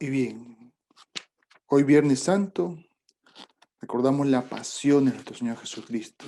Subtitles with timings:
[0.00, 0.72] Y bien.
[1.66, 2.78] Hoy Viernes Santo
[3.78, 6.24] recordamos la pasión de nuestro Señor Jesucristo.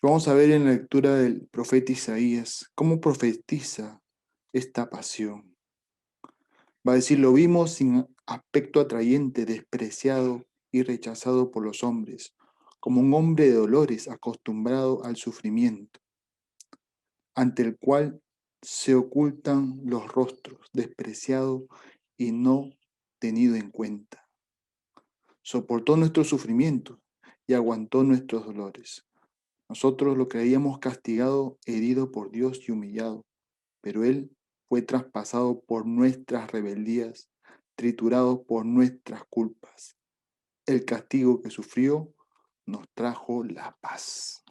[0.00, 4.00] Vamos a ver en la lectura del profeta Isaías cómo profetiza
[4.52, 5.56] esta pasión.
[6.86, 12.36] Va a decir, lo vimos sin aspecto atrayente, despreciado y rechazado por los hombres,
[12.78, 15.98] como un hombre de dolores acostumbrado al sufrimiento,
[17.34, 18.22] ante el cual
[18.60, 21.66] se ocultan los rostros, despreciado
[22.22, 22.70] y no
[23.18, 24.28] tenido en cuenta.
[25.42, 26.98] Soportó nuestros sufrimientos
[27.46, 29.04] y aguantó nuestros dolores.
[29.68, 33.26] Nosotros lo creíamos castigado, herido por Dios y humillado,
[33.80, 34.30] pero Él
[34.68, 37.28] fue traspasado por nuestras rebeldías,
[37.74, 39.96] triturado por nuestras culpas.
[40.66, 42.14] El castigo que sufrió
[42.66, 44.44] nos trajo la paz.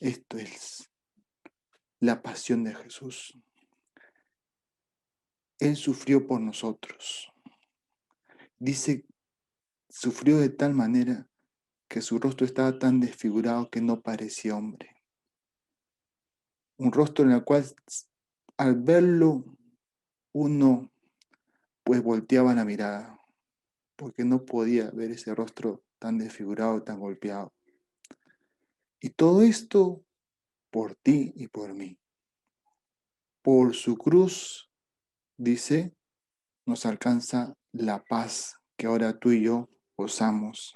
[0.00, 0.88] Esto es
[1.98, 3.36] la pasión de Jesús.
[5.58, 7.32] Él sufrió por nosotros.
[8.58, 9.04] Dice,
[9.88, 11.28] sufrió de tal manera
[11.88, 14.90] que su rostro estaba tan desfigurado que no parecía hombre.
[16.76, 17.64] Un rostro en el cual
[18.56, 19.44] al verlo
[20.32, 20.90] uno
[21.84, 23.20] pues volteaba la mirada,
[23.94, 27.52] porque no podía ver ese rostro tan desfigurado, tan golpeado.
[29.00, 30.02] Y todo esto
[30.70, 31.98] por ti y por mí.
[33.42, 34.70] Por su cruz
[35.36, 35.92] dice,
[36.66, 40.72] nos alcanza la paz que ahora tú y yo gozamos.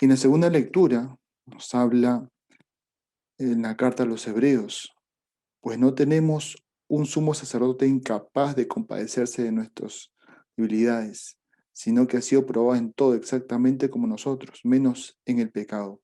[0.00, 1.16] Y en la segunda lectura
[1.46, 2.28] nos habla
[3.38, 4.92] en la carta a los hebreos,
[5.60, 6.56] pues no tenemos
[6.88, 10.12] un sumo sacerdote incapaz de compadecerse de nuestras
[10.56, 11.38] debilidades,
[11.72, 16.00] sino que ha sido probado en todo exactamente como nosotros, menos en el pecado.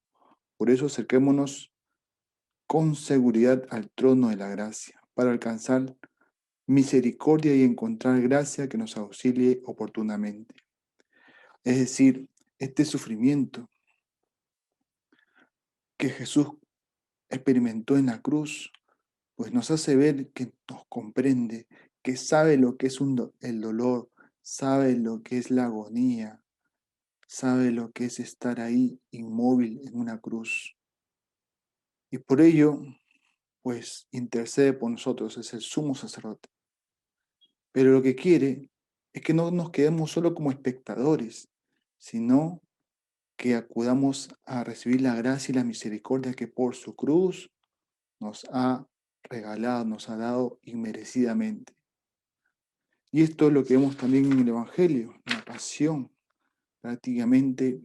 [0.56, 1.72] Por eso acerquémonos
[2.66, 5.94] con seguridad al trono de la gracia, para alcanzar
[6.68, 10.54] misericordia y encontrar gracia que nos auxilie oportunamente.
[11.64, 12.28] Es decir,
[12.58, 13.70] este sufrimiento
[15.96, 16.48] que Jesús
[17.30, 18.70] experimentó en la cruz,
[19.34, 21.66] pues nos hace ver que nos comprende,
[22.02, 22.98] que sabe lo que es
[23.40, 24.10] el dolor,
[24.42, 26.44] sabe lo que es la agonía,
[27.26, 30.76] sabe lo que es estar ahí inmóvil en una cruz.
[32.10, 32.82] Y por ello,
[33.62, 36.50] pues intercede por nosotros, es el sumo sacerdote.
[37.72, 38.70] Pero lo que quiere
[39.12, 41.48] es que no nos quedemos solo como espectadores,
[41.98, 42.62] sino
[43.36, 47.50] que acudamos a recibir la gracia y la misericordia que por su cruz
[48.18, 48.86] nos ha
[49.22, 51.74] regalado, nos ha dado inmerecidamente.
[53.10, 56.12] Y esto es lo que vemos también en el Evangelio, la pasión.
[56.80, 57.80] Prácticamente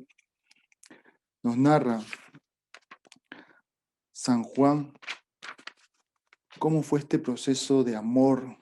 [1.42, 2.04] nos narra
[4.12, 4.94] San Juan
[6.60, 8.58] cómo fue este proceso de amor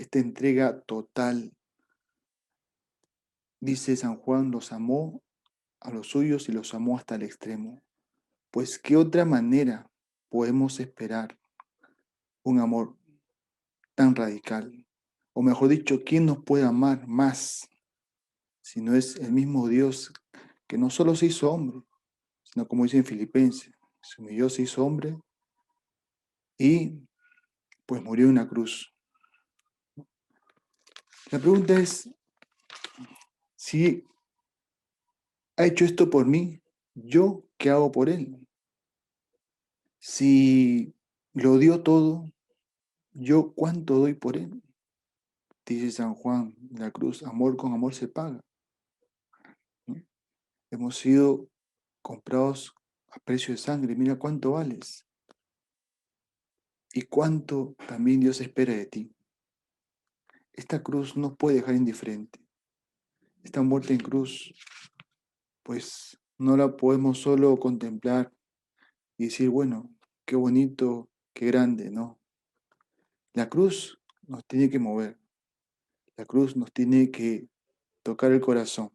[0.00, 1.54] esta entrega total.
[3.60, 5.22] Dice San Juan, los amó
[5.78, 7.82] a los suyos y los amó hasta el extremo.
[8.50, 9.90] Pues qué otra manera
[10.30, 11.38] podemos esperar
[12.42, 12.96] un amor
[13.94, 14.86] tan radical?
[15.34, 17.68] O mejor dicho, ¿quién nos puede amar más
[18.62, 20.14] si no es el mismo Dios
[20.66, 21.82] que no solo se hizo hombre,
[22.42, 25.18] sino como dice en Filipenses, se humilló, se hizo hombre
[26.56, 27.06] y
[27.84, 28.94] pues murió en una cruz.
[31.30, 32.10] La pregunta es,
[33.54, 34.04] si
[35.56, 36.60] ha hecho esto por mí,
[36.94, 38.44] ¿yo qué hago por él?
[40.00, 40.92] Si
[41.32, 42.24] lo dio todo,
[43.12, 44.60] ¿yo cuánto doy por él?
[45.64, 48.40] Dice San Juan de la Cruz, amor con amor se paga.
[50.72, 51.48] Hemos sido
[52.02, 52.74] comprados
[53.08, 55.06] a precio de sangre, mira cuánto vales.
[56.92, 59.14] Y cuánto también Dios espera de ti.
[60.52, 62.40] Esta cruz no puede dejar indiferente.
[63.42, 64.52] Esta muerte en cruz,
[65.62, 68.32] pues no la podemos solo contemplar
[69.16, 69.90] y decir, bueno,
[70.26, 72.20] qué bonito, qué grande, ¿no?
[73.32, 75.18] La cruz nos tiene que mover.
[76.16, 77.48] La cruz nos tiene que
[78.02, 78.90] tocar el corazón.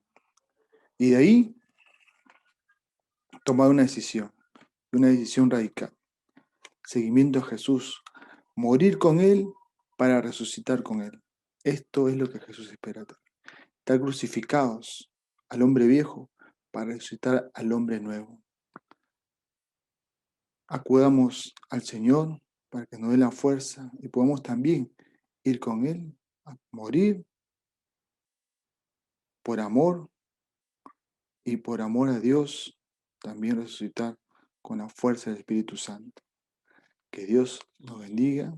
[0.97, 1.55] Y de ahí
[3.43, 4.33] tomar una decisión,
[4.91, 5.93] una decisión radical.
[6.83, 8.01] Seguimiento a Jesús,
[8.55, 9.47] morir con Él
[9.97, 11.21] para resucitar con Él.
[11.65, 13.03] Esto es lo que Jesús espera.
[13.79, 15.11] Estar crucificados
[15.49, 16.29] al hombre viejo
[16.69, 18.39] para resucitar al hombre nuevo.
[20.67, 22.39] Acudamos al Señor
[22.69, 24.93] para que nos dé la fuerza y podamos también
[25.43, 26.15] ir con Él
[26.45, 27.25] a morir
[29.41, 30.07] por amor
[31.43, 32.77] y por amor a Dios
[33.17, 34.15] también resucitar
[34.61, 36.21] con la fuerza del Espíritu Santo.
[37.09, 38.55] Que Dios nos bendiga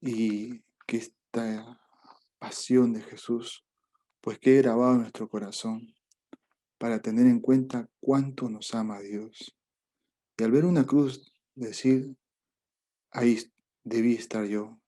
[0.00, 1.85] y que esta
[2.46, 3.66] pasión de Jesús,
[4.20, 5.92] pues que he grabado en nuestro corazón
[6.78, 9.58] para tener en cuenta cuánto nos ama Dios.
[10.38, 12.14] Y al ver una cruz, decir,
[13.10, 13.36] ahí
[13.82, 14.78] debí estar yo,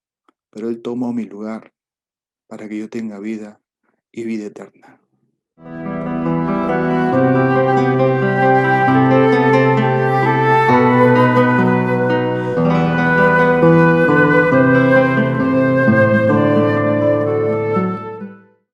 [0.50, 1.74] pero Él tomó mi lugar
[2.46, 3.60] para que yo tenga vida
[4.12, 5.00] y vida eterna.